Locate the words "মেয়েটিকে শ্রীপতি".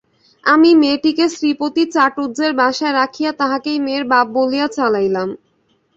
0.75-1.83